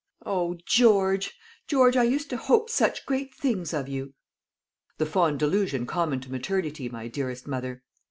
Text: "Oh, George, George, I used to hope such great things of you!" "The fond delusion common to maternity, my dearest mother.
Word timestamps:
"Oh, 0.25 0.57
George, 0.65 1.31
George, 1.67 1.95
I 1.95 2.01
used 2.01 2.31
to 2.31 2.35
hope 2.37 2.71
such 2.71 3.05
great 3.05 3.35
things 3.35 3.71
of 3.71 3.87
you!" 3.87 4.15
"The 4.97 5.05
fond 5.05 5.37
delusion 5.37 5.85
common 5.85 6.19
to 6.21 6.31
maternity, 6.31 6.89
my 6.89 7.07
dearest 7.07 7.45
mother. 7.47 7.83